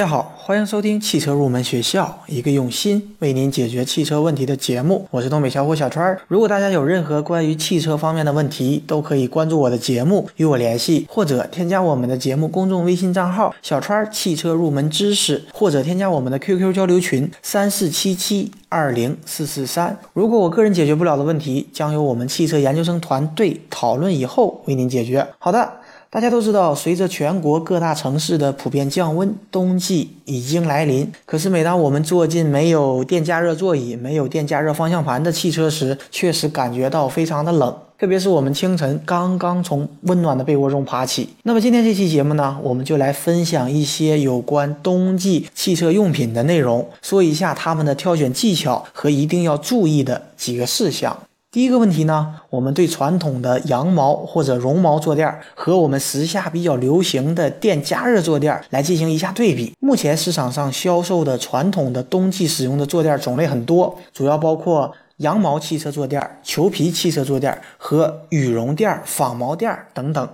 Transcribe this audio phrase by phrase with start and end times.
[0.00, 5.06] 大家好，欢迎收听汽车入门学校，一个用心为您解决汽车问题的节目。
[5.12, 6.20] 我是东北小伙小川儿。
[6.26, 19.96] 如果大家有任何关于汽车方面的问题，都可以关注我的节目与我联系，或者添加我们的节目公众微信账号“小川汽车入门知识”，或者添加我们的 QQ 交流群三四七七二零四四三。
[20.14, 25.24] 如果我个人解决不了的问题，将由我们汽车研究生团队讨论以后为您解决。
[25.38, 25.74] 好的。
[26.12, 31.12] 大家都知道，随着全国各大城市的普遍降温，冬季已已经来临。
[31.26, 37.76] 可是，每当我们坐进没有电加热座椅、没有电加热方向盘的汽车时，确实感觉到非常的冷。
[37.98, 41.28] 特别是我们清晨刚刚从温暖的被窝中爬起。
[41.42, 51.14] 那么，今天这期节目呢，我们就来分享一些有关冬季汽车用品的内容，说一下他们的挑选技巧和一定要注意的几个事项。
[51.52, 59.74] 第一个问题呢，我们对传统的羊毛或者绒毛坐垫和我们时下比较流行的电加热坐垫来进行一下对比。
[59.80, 70.28] 目前市场上销售的传统的冬季使用的坐垫种类很多，主要包括羊毛汽车坐垫、裘皮汽车坐垫和羽绒垫、仿毛垫等等。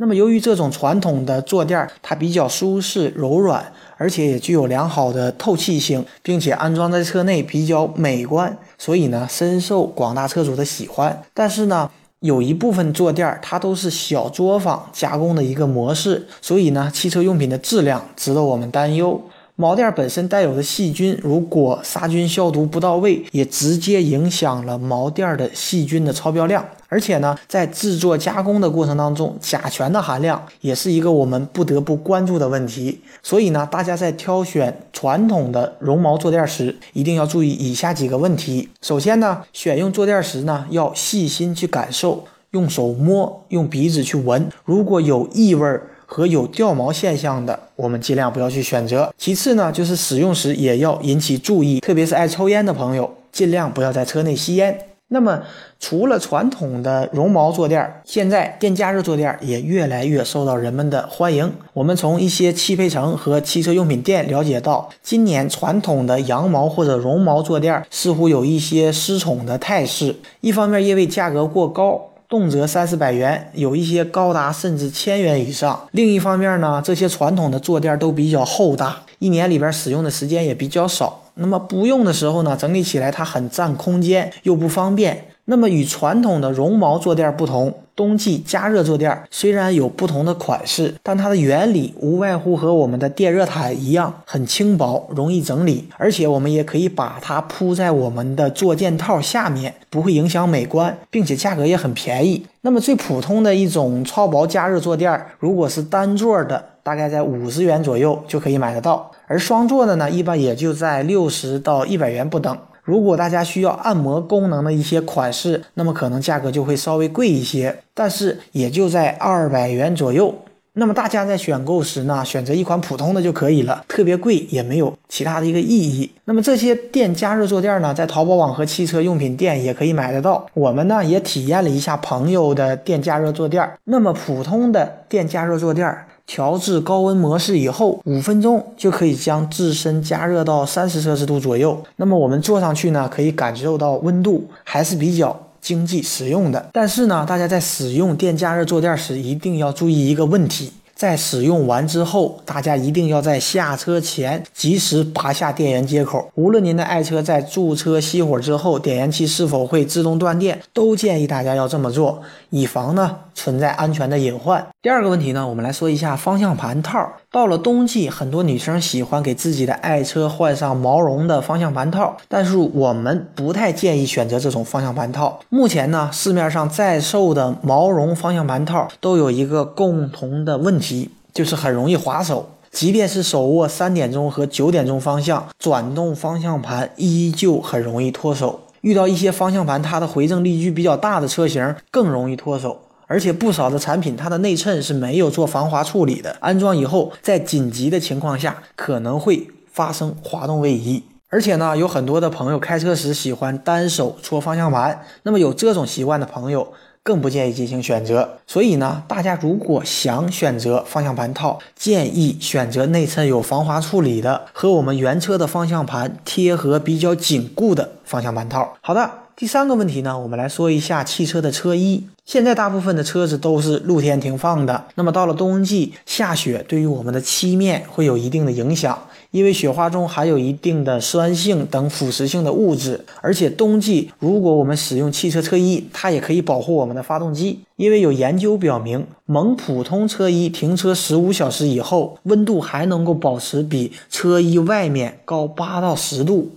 [0.00, 11.20] 那么，由于这种传统的坐垫儿它比较舒适柔软，而且也具有良好的透气性，并且安装在车内比较美观，所以呢，深受广大车主的喜欢。
[11.34, 11.90] 但是呢，
[12.20, 19.20] 有一部分坐垫儿它都是小作坊加工的一个模式，所以呢，汽车用品的质量值得我们担忧。
[19.60, 26.64] 毛垫本身带有的细菌，如果杀菌消毒不到位，也直接影响了毛垫的细菌的超标量。
[26.88, 33.00] 而且呢，在制作加工的过程当中，甲醛的含量也是一个我们不得不关注的问题。
[33.20, 38.68] 所以呢，大家在挑选传统的绒毛坐垫时，一定要注意以下几个问题。
[38.80, 45.88] 首先呢，选用坐垫时呢，要细心去感受，用手摸，用鼻子去闻，如果有异味儿。
[46.10, 49.12] 和有掉毛现象的，我们尽量不要去选择。
[49.18, 54.86] 其次呢，就是使用时也要引起注意，特别是爱抽烟的朋友，尽量不要在车内吸烟。
[55.10, 55.42] 那么，
[55.80, 61.50] 除了传统的绒毛坐垫，现在电加热坐垫也越来越受到人们的欢迎。
[61.72, 70.14] 我们从一些汽配城和汽车用品店了解到，今年传统的羊毛或者绒毛坐垫似乎有一些失宠的态势。
[70.40, 72.07] 一方面，因为价格过高。
[72.28, 75.88] 动辄三四百元，有一些高达甚至千元以上。
[75.92, 81.22] 另一方面呢，这些传统的坐垫都比较厚大，一年里边使用的时间也比较少。
[81.36, 85.28] 那么不用的时候呢，整理起来它很占空间，又不方便。
[85.46, 102.46] 那么与传统的绒毛坐垫不同，冬季加热坐垫虽然有不同的款式，但它的原理无外乎和我们的电热毯一样，很轻薄，容易整理，而且我们也可以把它铺在我们的坐垫套下面，不会影响美观，并且价格也很便宜。
[102.60, 112.56] 那么最普通的一种超薄加热坐垫，如果是单座的，大概在五十元左右就可以买得到，而双座的呢，一般也就在六十到一百元不等。
[112.88, 120.34] 如果大家需要按摩功能的一些款式，那么可能价格就会稍微贵一些，但是也就在二百元左右。
[120.72, 126.10] 那么大家在选购时呢，选择一款普通的就可以了，特别贵也没有其他的一个意义。
[126.24, 130.46] 那么这些电加热坐垫呢，在淘宝网和汽车用品店也可以买得到。
[130.54, 135.94] 我们呢也体验了一下朋友的电加热坐垫，那么普通的电加热坐垫。
[136.28, 141.82] 调至高温模式以后，五分钟就可以将自身加热到三十摄氏度左右。
[141.96, 146.68] 那么我们坐上去呢，可以感受到温度还是比较经济实用的。
[146.74, 150.74] 但是呢，大家在使用电加热坐垫时，一定要注意一个问题。
[150.94, 156.28] 在使用完之后，大家一定要在下车前及时拔下电源接口。
[156.34, 162.20] 无论您的爱车在驻车熄火之后，点烟器是否会自动断电，都建议大家要这么做，
[162.50, 164.66] 以防呢存在安全的隐患。
[164.88, 167.12] 第二个问题呢，我们来说一下方向盘套。
[167.30, 175.40] 到了冬季，很多女生喜欢给自己的爱车换上毛绒的方向盘套，但是我们不太建议选择这种方向盘套。
[175.50, 182.48] 目前呢，市面上在售的毛绒方向盘套都有一个共同的问题，就是很容易滑手。
[182.70, 188.60] 即便是手握三点钟和九点钟方向，转动方向盘依旧很容易脱手。
[188.80, 192.78] 遇到一些方向盘它的回正力矩比较大的车型，更容易脱手。
[193.08, 201.02] 而且不少的产品，它的内衬是没有做防滑处理的，安装以后，在紧急的情况下，可能会发生滑动位移。
[201.30, 206.72] 而且呢，有很多的朋友开车时喜欢单手搓方向盘，那么有这种习惯的朋友，
[207.02, 208.38] 更不建议进行选择。
[208.46, 218.76] 所以呢，大家如果想选择方向盘套，建议选择内衬有防滑处理的，和我们原车的方向盘贴合比较紧固的方向盘套。
[218.82, 219.27] 好的。
[219.38, 222.02] 第三个问题呢，我们来说一下汽车的车衣。
[222.24, 228.98] 现在大部分的车子都是露天停放的，那么到了冬季下雪，对于我们的漆面会有一定的影响，
[229.30, 233.04] 因为雪花中含有一定的酸性等腐蚀性的物质。
[233.20, 246.50] 而且冬季如果我们使用汽车车衣，它也可以保护我们的发动机，因为有研究表明，蒙普通车衣停车十五小时以后，温度还能够保持比车衣外面高八到十度。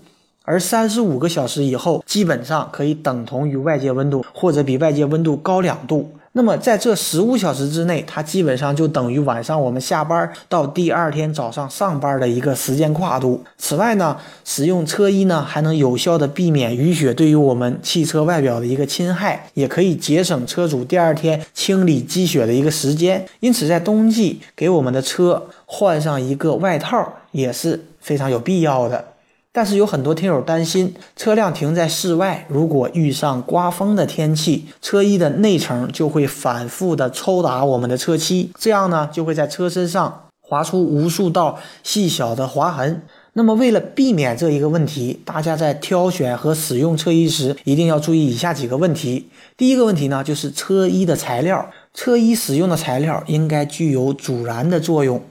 [0.52, 6.12] 而三十五个小时以后，基本上可以等同于外界温度，或者比外界温度高两度。
[6.34, 13.42] 那么在这十五小时之内，它基本上就等于晚上我们下班到第二天早上上班的一个时间跨度。
[13.58, 23.26] 此外呢，使用车衣呢，还能有效的避免雨雪对于我们汽车外表的一个侵害，也可以节省车主第二天清理积雪的一个时间。
[23.40, 29.11] 因此，在冬季给我们的车换上一个外套也是非常有必要的。
[29.54, 43.02] 但是有很多听友担心，车辆停在室外，如果遇上刮风的天气，车衣的内层就会反复的抽打我们的车漆，这样呢就会在车身上划出无数道细小的划痕。
[43.34, 49.30] 那么为了避免这一个问题，大家在挑选和使用车衣时，一定要注意以下几个问题。
[49.56, 55.22] 第一个问题呢，就是车衣的材料，车衣使用的材料应该具有阻燃的作用。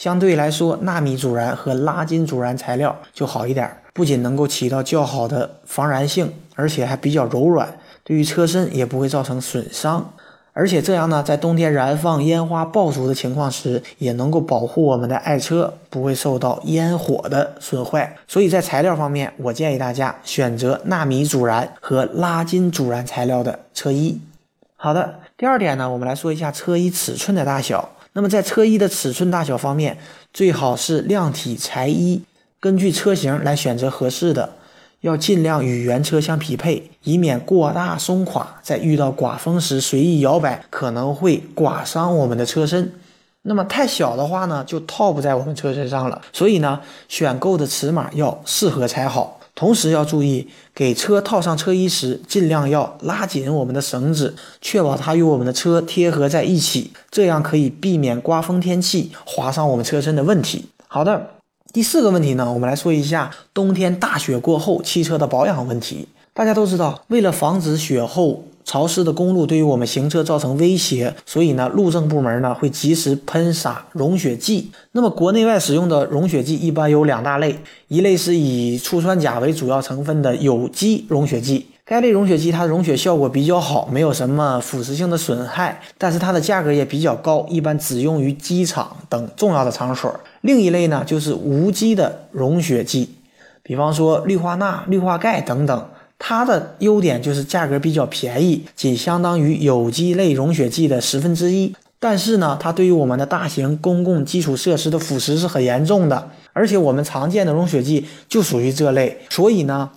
[0.00, 10.14] 相对来说，纳米阻燃和拉金阻燃材料就好一点，不仅能够起到较好的防燃性，而且还比较柔软，对于车身也不会造成损伤。
[10.54, 18.16] 而且这样呢，在冬天燃放烟花爆竹的情况时，也能够保护我们的爱车不会受到烟火的损坏。
[18.26, 24.18] 所以在材料方面，我建议大家选择纳米阻燃和拉金阻燃材料的车衣。
[24.76, 27.90] 好的，第二点呢，我们来说一下车衣尺寸的大小。
[28.12, 29.98] 那么在车衣的尺寸大小方面，
[30.32, 32.22] 最好是量体裁衣，
[32.58, 34.54] 根据车型来选择合适的，
[35.00, 42.92] 要尽量与原车相匹配，以免过大松垮，在遇到刮风时随意摇摆，可能会刮伤我们的车身。
[43.42, 46.20] 那么太小的话呢，就套不在我们车身上了。
[46.32, 49.39] 所以呢，选购的尺码要适合才好。
[49.60, 60.64] 同时要注意，给车套上车衣时，尽量要拉紧我们的绳子，确保它与我们的车贴合在一起，这样可以避免刮风天气划伤我们车身的问题。
[60.88, 61.32] 好的，
[61.74, 66.08] 第四个问题呢，我们来说一下冬天大雪过后汽车的保养问题。
[66.32, 74.70] 大家都知道，为了防止雪后潮湿的公路对于我们行车造成威胁，所以呢，路政部门呢会及时喷洒融雪剂。
[74.92, 77.58] 那么国内外使用的融雪剂一般有两大类，
[77.88, 90.14] 一类是以醋酸钾为主要成分的有机融雪剂，该类融雪剂它的融雪效果比较好，没有什么腐蚀性的损害，但是它的价格也比较高，一般只用于机场等重要的场所。
[90.42, 93.08] 另一类呢就是无机的融雪剂，
[93.64, 95.88] 比方说氯化钠、氯化钙等等。
[96.20, 101.74] 它的优点就是价格比较便宜，仅相当于有机类溶血剂的十分之一。
[101.98, 109.90] 但是呢，它对于我们的大型公共基础设施的腐蚀是很严重的，而且我们常见的溶血剂就属于这类，所以呢。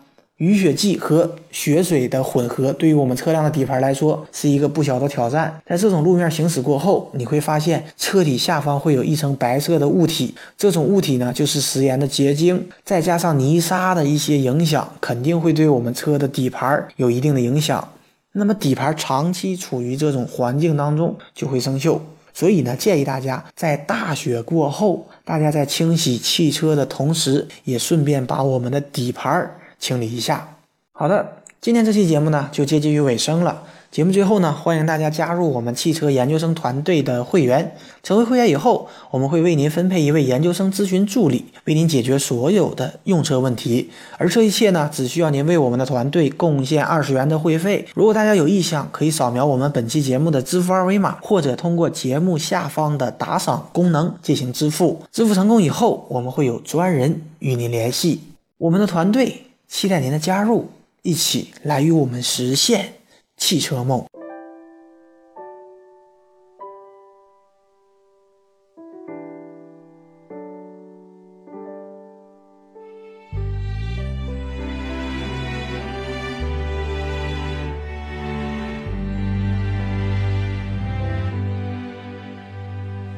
[0.43, 5.61] 雨雪剂和雪水的混合，对于我们车辆的底盘来说是一个不小的挑战。
[5.65, 17.87] 在这种路面行驶过后，你会发现车体下方会有一层白色的物体，这种物体呢就是食盐的结晶，再加上泥沙的一些影响，肯定会对我们车的底盘有一定的影响。
[18.33, 21.97] 那么底盘长期处于这种环境当中就会生锈，
[22.33, 29.49] 所以呢，建议大家在大雪过后，大家在清洗汽车的同时，也顺便把我们的底盘。
[29.83, 30.55] 清理一下。
[30.93, 33.63] 好的，今天这期节目呢就接近于尾声了。
[33.91, 37.75] 节目最后呢，欢迎大家加入我们汽车研究生团队的会员。
[38.01, 43.91] 成为会员以后，我们会为您分配一位研究生咨询助理，为您解决所有的用车问题。
[44.17, 47.85] 而这一切呢，只需要您为我们的团队贡献二十元的会费。
[47.93, 55.03] 如果大家有意向，可以扫描我们本期节目的支付二维码，或者通过节目下方的打赏功能进行支付。
[55.11, 58.21] 支付成功以后，我们会有专人与您联系。
[58.57, 59.43] 我们的团队。
[59.73, 60.69] 期待您的加入，
[61.01, 62.93] 一起来与我们实现
[63.35, 64.05] 汽车梦。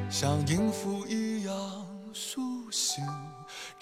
[0.09, 1.53] 像音符一样
[2.13, 3.03] 苏醒，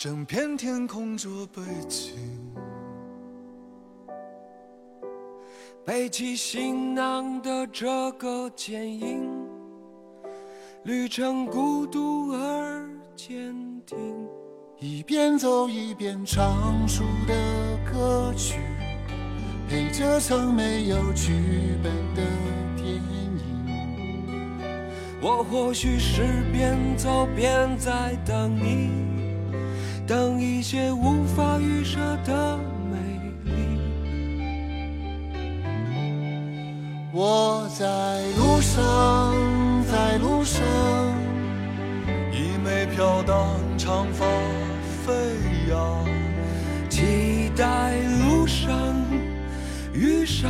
[0.04, 2.12] 整片天空做背景，
[5.86, 9.32] 背起行囊的这个剪影，
[10.84, 13.56] 旅程孤独而坚
[13.86, 13.98] 定，
[14.78, 17.34] 一边走一边唱熟的
[17.90, 18.60] 歌曲，
[19.70, 21.32] 陪着曾没有剧
[21.82, 22.22] 本的
[22.76, 23.40] 电影，
[25.22, 29.13] 我或许是边走边在等你。
[30.06, 32.58] 等一些无法预设的
[32.92, 32.98] 美
[33.46, 33.80] 丽。
[37.14, 37.86] 我在
[38.38, 39.34] 路上
[39.90, 40.62] 在路上
[42.32, 44.26] 衣袂飘荡长发
[45.06, 45.14] 飞
[45.70, 46.06] 扬
[46.90, 48.74] 期待路上
[49.94, 50.50] 遇上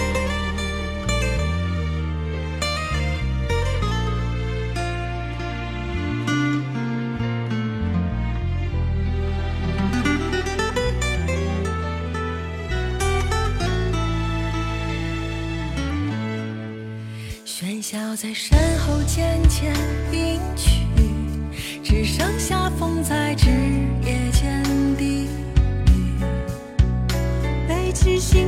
[18.11, 19.73] 我在身后渐渐
[20.11, 20.81] 隐去
[21.81, 23.47] 只剩下风在枝
[24.03, 24.61] 叶间
[24.97, 25.29] 低
[25.87, 26.19] 语
[27.69, 28.45] 背起行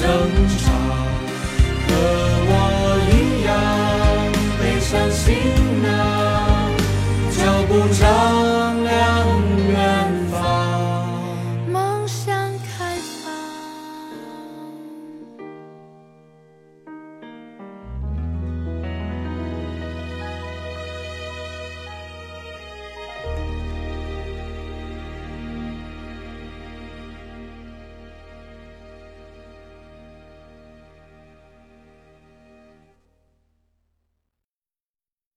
[0.00, 0.49] 生